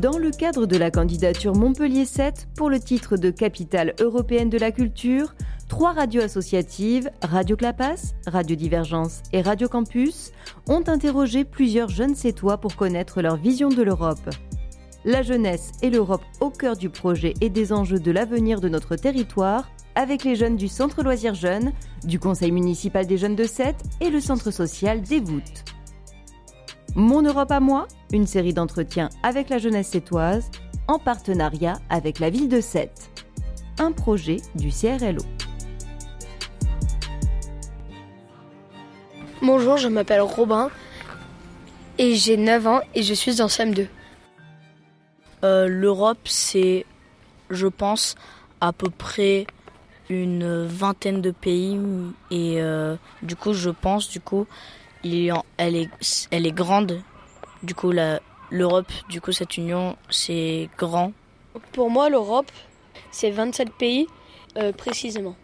[0.00, 4.56] Dans le cadre de la candidature Montpellier 7 pour le titre de capitale européenne de
[4.56, 5.34] la culture,
[5.68, 10.32] trois radios associatives, Radio Clapas, Radio Divergence et Radio Campus,
[10.66, 14.30] ont interrogé plusieurs jeunes sétois pour connaître leur vision de l'Europe.
[15.04, 18.96] La jeunesse et l'Europe au cœur du projet et des enjeux de l'avenir de notre
[18.96, 21.72] territoire, avec les jeunes du Centre Loisirs Jeunes,
[22.04, 25.64] du Conseil municipal des jeunes de Sète et le Centre social des Voûtes.
[26.94, 30.50] Mon Europe à moi, une série d'entretiens avec la jeunesse sétoise,
[30.88, 33.10] en partenariat avec la ville de Sète.
[33.78, 35.22] Un projet du CRLO.
[39.50, 40.68] Bonjour, je m'appelle Robin
[41.96, 43.86] et j'ai 9 ans et je suis en CM2.
[45.42, 46.84] Euh, L'Europe, c'est,
[47.48, 48.14] je pense,
[48.60, 49.46] à peu près
[50.10, 51.80] une vingtaine de pays
[52.30, 54.46] et euh, du coup, je pense, du coup,
[55.02, 57.00] il, elle, est, elle est grande.
[57.62, 57.90] Du coup,
[58.50, 61.12] l'Europe, du coup, cette union, c'est grand.
[61.72, 62.52] Pour moi, l'Europe,
[63.10, 64.08] c'est 27 pays
[64.58, 65.36] euh, précisément.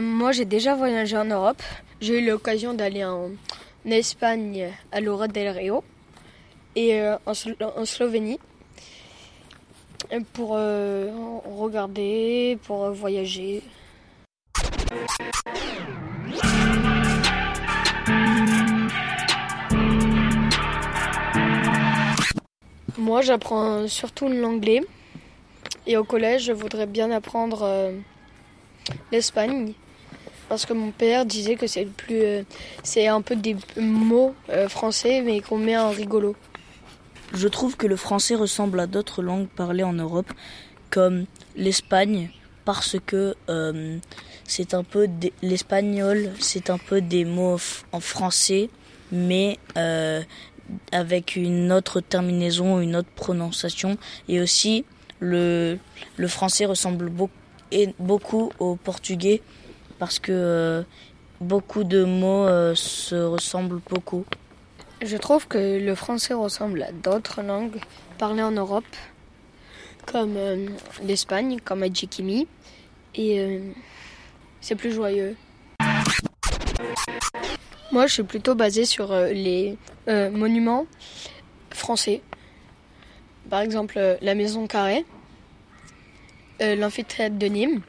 [0.00, 1.62] Euh, moi, j'ai déjà voyagé en Europe.
[2.00, 3.30] J'ai eu l'occasion d'aller en
[3.84, 5.84] Espagne à Lora del Rio
[6.74, 8.38] et euh, en, Slovénie
[10.32, 11.10] pour euh,
[11.44, 13.62] regarder, pour voyager.
[22.98, 24.80] Moi, j'apprends surtout l'anglais.
[25.86, 27.92] Et au collège, je voudrais bien apprendre euh,
[29.10, 29.74] l'Espagne.
[30.50, 32.20] Parce que mon père disait que c'est plus.
[32.22, 32.42] Euh,
[32.82, 34.34] c'est un peu des mots
[34.68, 36.36] français, mais qu'on met en rigolo.
[37.32, 40.30] Je trouve que le français ressemble à d'autres langues parlées en Europe,
[40.90, 42.30] comme l'espagne,
[42.64, 43.98] parce que euh,
[44.44, 45.08] c'est un peu
[45.42, 47.58] l'espagnol, c'est un peu des mots
[47.92, 48.68] en français,
[49.12, 50.22] mais euh,
[50.90, 53.96] avec une autre terminaison, une autre prononciation,
[54.28, 54.84] et aussi
[55.20, 55.78] le,
[56.26, 57.10] français ressemble
[57.98, 59.40] beaucoup au portugais,
[60.00, 60.82] parce que euh,
[61.40, 64.24] beaucoup de mots se ressemblent beaucoup.
[65.02, 67.80] Je trouve que le français ressemble à d'autres langues
[68.18, 68.84] parlées en Europe,
[70.04, 70.66] comme euh,
[71.02, 72.46] l'Espagne, comme a Kimi,
[73.14, 73.60] et euh,
[74.60, 75.36] c'est plus joyeux.
[77.92, 80.86] Moi, je suis plutôt basée sur euh, les monuments
[81.70, 82.20] français.
[83.48, 85.06] Par exemple, la Maison Carrée,
[86.60, 87.80] l'amphithéâtre de Nîmes,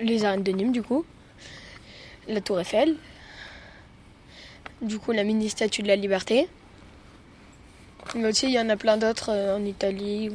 [0.00, 1.04] les arènes de Nîmes, du coup,
[2.28, 2.96] la Tour Eiffel,
[4.82, 6.48] du coup la mini statue de la liberté.
[8.14, 10.30] Mais aussi il y en a plein d'autres euh, en Italie.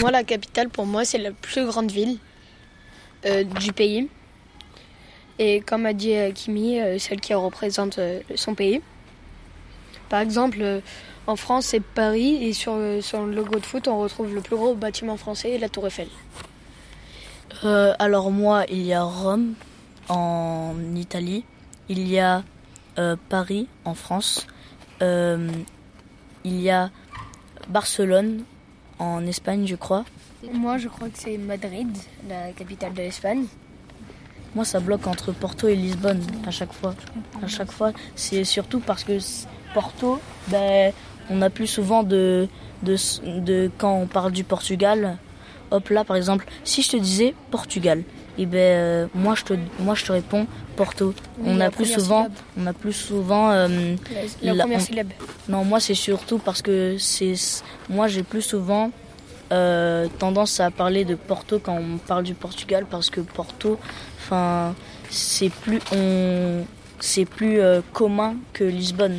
[0.00, 2.18] Moi la capitale pour moi c'est la plus grande ville
[3.26, 4.08] euh, du pays.
[5.38, 7.98] Et comme a dit euh, Kimi, celle qui représente
[8.36, 8.80] son pays.
[10.08, 10.80] Par exemple,
[11.26, 14.56] en France, c'est Paris et sur, sur, le logo de foot, on retrouve le plus
[14.56, 16.08] gros bâtiment français, la Tour Eiffel.
[17.64, 19.54] Euh, alors moi, il y a Rome
[20.08, 21.44] en Italie,
[21.88, 22.42] il y a
[22.98, 24.46] euh, Paris en France,
[25.02, 25.50] euh,
[26.44, 26.90] il y a
[27.68, 28.44] Barcelone
[28.98, 30.04] en Espagne, je crois.
[30.52, 31.88] Moi, je crois que c'est Madrid,
[32.28, 33.46] la capitale de l'Espagne.
[34.54, 36.94] Moi, ça bloque entre Porto et Lisbonne à chaque fois.
[37.42, 39.18] À chaque fois, c'est surtout parce que
[39.72, 40.92] Porto, ben,
[41.30, 42.48] on a plus souvent de,
[42.82, 45.18] de, quand on parle du Portugal.
[45.70, 48.04] Hop là, par exemple, si je te disais Portugal,
[48.36, 51.14] et eh ben euh, moi je te moi je te réponds Porto.
[51.44, 52.26] on a plus souvent
[52.58, 53.94] on a plus souvent euh,
[54.42, 55.10] la, première syllabe.
[55.48, 57.34] Non, moi c'est surtout parce que c'est
[57.88, 58.90] moi j'ai plus souvent
[59.52, 63.78] euh, tendance à parler de Porto quand on parle du Portugal parce que Porto,
[64.18, 64.74] enfin
[65.10, 66.64] c'est plus on
[66.98, 67.60] c'est plus
[67.92, 69.18] commun que Lisbonne.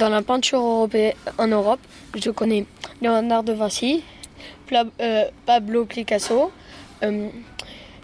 [0.00, 1.78] Dans la peinture européenne, en Europe,
[2.16, 2.64] je connais
[3.02, 4.02] Léonard de Vinci,
[4.72, 6.50] euh, Pablo Picasso,
[7.02, 7.28] euh,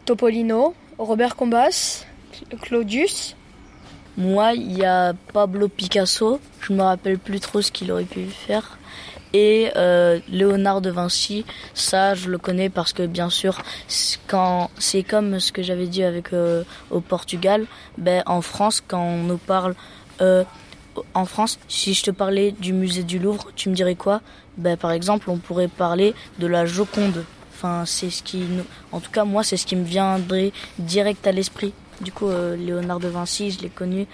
[0.05, 2.05] Topolino, Robert Combas,
[2.61, 3.35] Claudius.
[4.19, 8.27] Moi, il y a Pablo Picasso, je me rappelle plus trop ce qu'il aurait pu
[8.27, 8.79] faire.
[9.33, 13.63] Et euh, Léonard de Vinci, ça je le connais parce que bien sûr,
[14.27, 16.29] quand c'est comme ce que j'avais dit avec
[16.91, 17.67] au Portugal,
[17.99, 19.75] ben en France quand on nous parle
[21.15, 24.21] en France, si je te parlais du musée du Louvre, tu me dirais quoi?
[24.57, 27.25] Ben, Par exemple, on pourrait parler de la Joconde.
[27.53, 28.45] Enfin, c'est ce qui,
[28.93, 31.73] en tout cas, moi, c'est ce qui me viendrait direct à l'esprit.
[32.01, 34.07] Du coup, euh, Léonard de Vinci, je l'ai connu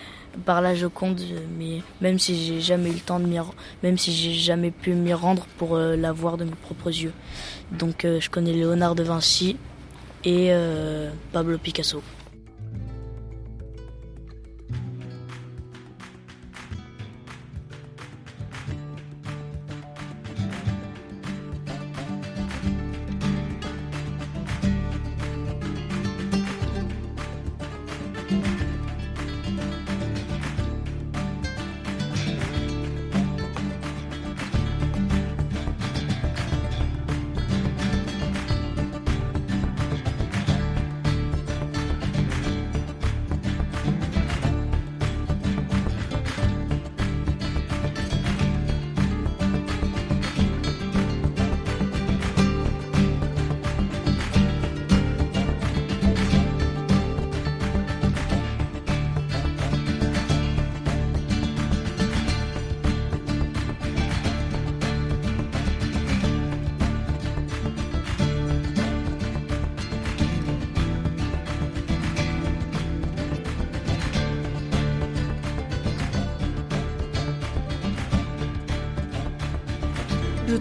[0.46, 1.20] par la Joconde,
[1.58, 3.38] mais même si j'ai jamais eu le temps de m'y,
[3.82, 7.12] même si j'ai jamais pu m'y rendre pour euh, la voir de mes propres yeux.
[7.72, 9.56] Donc, euh, je connais Léonard de Vinci
[10.24, 10.52] et
[11.32, 12.00] Pablo Picasso.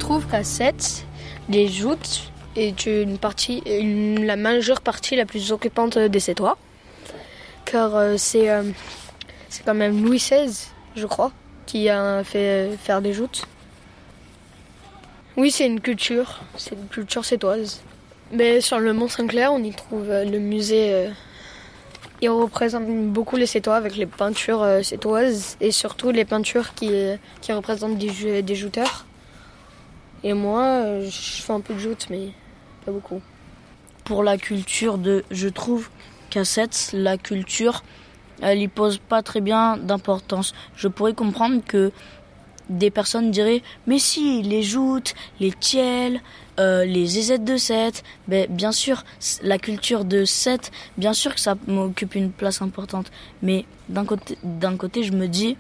[0.02, 1.06] Je trouve qu'à 7,
[1.48, 3.62] les joutes est une partie,
[4.18, 6.58] la majeure partie la plus occupante des Sétois.
[7.66, 8.64] Car euh, c'est euh,
[9.48, 11.32] c'est quand même Louis XVI, je crois,
[11.68, 13.46] qui a fait faire des joutes.
[15.38, 17.84] Oui, c'est une culture, c'est une culture sétoise.
[18.32, 21.10] Mais sur le Mont Saint-Clair, on y trouve euh, le musée.
[22.24, 26.92] il représente beaucoup les Sétois avec les peintures sétoises et surtout les peintures qui,
[27.40, 29.06] qui représentent des, des jouteurs.
[30.24, 32.30] Et moi, euh, je fais un peu de joute, mais
[32.86, 33.22] pas beaucoup.
[34.04, 35.90] Pour la culture de, je trouve
[36.30, 37.84] qu'à 7, la culture,
[38.42, 40.54] elle y pose pas très bien d'importance.
[40.76, 41.92] Je pourrais comprendre que
[42.70, 46.22] des personnes diraient, mais si, les joutes, les tiels,
[46.60, 49.04] euh, les ZZ de 7, ben, bien sûr,
[49.44, 53.12] la culture de 7, bien sûr que ça m'occupe une place importante.
[53.42, 55.58] Mais d'un côté, d'un côté, je me dis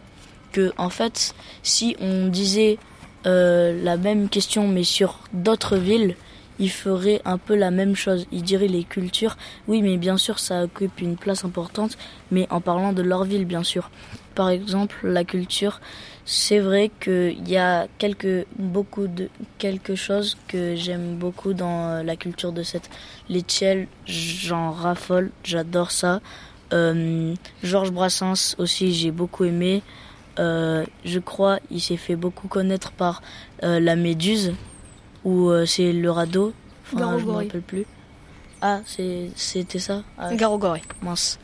[0.51, 2.77] que, en fait, si on disait
[3.25, 6.15] euh, la même question, mais sur d'autres villes,
[6.59, 8.27] il ferait un peu la même chose.
[8.31, 9.37] Il dirait les cultures,
[9.67, 11.97] oui, mais bien sûr, ça occupe une place importante,
[12.29, 13.89] mais en parlant de leur ville, bien sûr.
[14.35, 15.81] Par exemple, la culture,
[16.23, 22.03] c'est vrai qu'il y a quelque, beaucoup de, quelque chose que j'aime beaucoup dans euh,
[22.03, 22.89] la culture de cette.
[23.27, 23.43] Les
[24.05, 26.21] j'en raffole, j'adore ça.
[26.73, 29.81] Euh, Georges Brassens aussi, j'ai beaucoup aimé.
[30.39, 33.21] Euh, je crois, il s'est fait beaucoup connaître par
[33.63, 34.53] euh, la Méduse,
[35.23, 36.53] ou euh, c'est le radeau.
[36.93, 37.85] Enfin, je me rappelle plus.
[38.61, 40.03] Ah, c'était ça?
[40.17, 40.29] Ah,
[41.01, 41.39] Mince.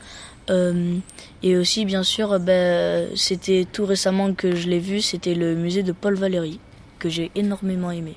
[1.42, 5.82] et aussi, bien sûr, ben, c'était tout récemment que je l'ai vu, c'était le musée
[5.82, 6.60] de Paul Valéry,
[6.98, 8.16] que j'ai énormément aimé.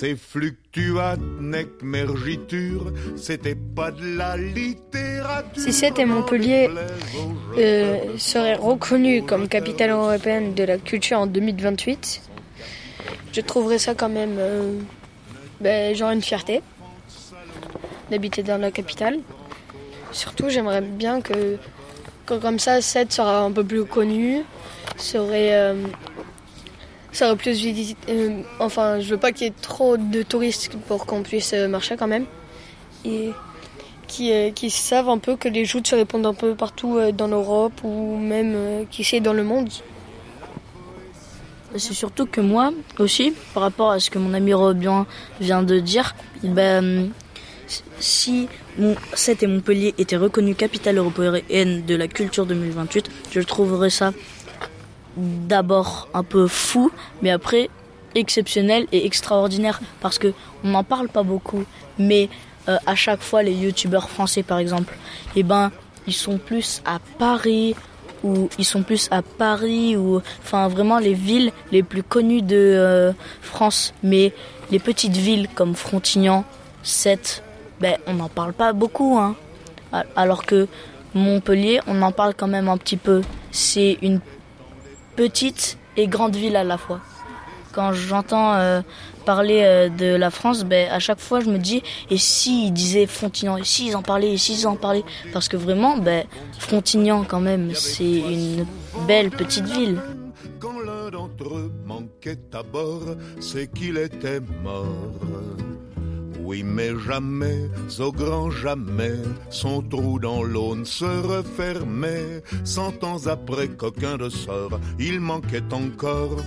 [0.00, 1.20] Ces fluctuates
[1.82, 5.62] mergiture, c'était pas de la littérature.
[5.62, 6.70] Si c'était Montpellier
[7.58, 12.22] euh, serait reconnu comme capitale européenne de la culture en 2028,
[13.30, 14.78] je trouverais ça quand même euh,
[15.60, 16.62] ben, genre une fierté
[18.10, 19.18] d'habiter dans la capitale.
[20.12, 21.58] Surtout, j'aimerais bien que,
[22.24, 24.44] comme ça, Sète sera un peu plus connu,
[24.96, 25.74] serait euh,
[27.12, 27.98] ça aurait plus visite.
[28.08, 31.68] Euh, enfin, je veux pas qu'il y ait trop de touristes pour qu'on puisse euh,
[31.68, 32.26] marcher quand même.
[33.04, 33.30] Et
[34.06, 37.28] qui, euh, qui savent un peu que les joutes se répondent un peu partout dans
[37.28, 39.68] l'Europe ou même qui sait dans le monde.
[41.76, 45.06] C'est surtout que moi aussi, par rapport à ce que mon ami Robian
[45.40, 47.10] vient de dire, ben,
[48.00, 48.48] si
[48.78, 48.96] mon,
[49.28, 54.12] et Montpellier étaient reconnus capitale européenne de la culture 2028, je trouverais ça
[55.16, 56.90] d'abord un peu fou,
[57.22, 57.70] mais après
[58.14, 60.32] exceptionnel et extraordinaire parce que
[60.64, 61.64] on n'en parle pas beaucoup,
[61.98, 62.28] mais
[62.68, 64.96] euh, à chaque fois les youtubeurs français par exemple,
[65.36, 65.70] eh ben
[66.06, 67.74] ils sont plus à Paris
[68.24, 72.56] ou ils sont plus à Paris ou enfin vraiment les villes les plus connues de
[72.56, 73.12] euh,
[73.42, 74.32] France, mais
[74.70, 76.44] les petites villes comme Frontignan,
[76.82, 77.42] Sète,
[77.80, 79.36] ben on n'en parle pas beaucoup hein.
[80.14, 80.68] Alors que
[81.14, 83.22] Montpellier, on en parle quand même un petit peu.
[83.50, 84.20] C'est une
[85.20, 86.98] petite et grande ville à la fois.
[87.72, 88.80] Quand j'entends euh,
[89.26, 93.06] parler euh, de la France, ben, à chaque fois je me dis, et s'ils disaient
[93.06, 95.04] Frontignan, et s'ils en parlaient, et s'ils en parlaient?
[95.34, 96.24] Parce que vraiment, ben,
[96.58, 98.64] Frontignan quand même, c'est une
[99.06, 99.98] belle petite ville.
[100.58, 103.04] Quand l'un d'entre eux manquait à bord,
[103.40, 104.86] c'est qu'il était mort.
[106.50, 109.14] Oui, mais jamais, au grand jamais,
[109.50, 112.42] son trou dans l'aune se refermait.
[112.64, 116.38] Cent ans après qu'aucun de sort, il manquait encore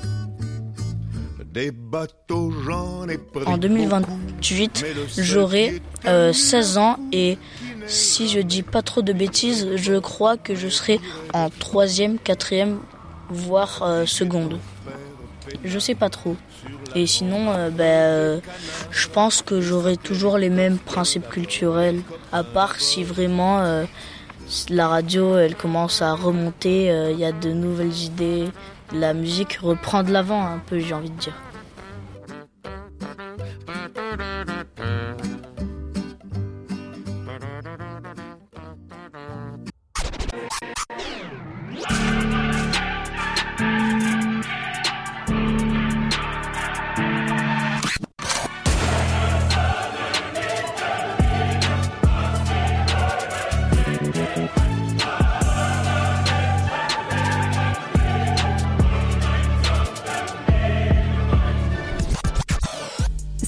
[1.53, 4.85] des bateaux, j'en ai pris En 2028,
[5.19, 7.37] j'aurai 16 euh, ans et
[7.87, 10.99] si je dis pas trop de bêtises, je crois que je serai
[11.33, 12.79] en troisième, quatrième,
[13.29, 14.59] voire euh, seconde.
[15.63, 16.35] Je sais pas trop.
[16.95, 18.41] Et sinon, euh, ben,
[18.91, 23.85] je pense que j'aurai toujours les mêmes principes culturels, à part si vraiment
[24.69, 28.49] la radio elle commence à remonter, il y a de nouvelles idées,
[28.93, 31.33] la musique reprend de l'avant un peu, j'ai envie de dire.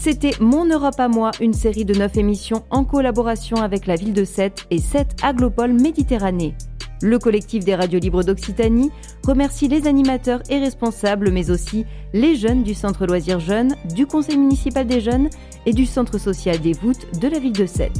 [0.05, 4.13] C'était Mon Europe à moi, une série de 9 émissions en collaboration avec la ville
[4.13, 6.53] de Sète et Sète Aglopole Méditerranée.
[7.01, 8.91] Le collectif des radios libres d'Occitanie
[9.25, 14.37] remercie les animateurs et responsables, mais aussi les jeunes du Centre Loisirs Jeunes, du Conseil
[14.37, 15.27] municipal des jeunes
[15.65, 17.97] et du Centre social des voûtes de la ville de Sète.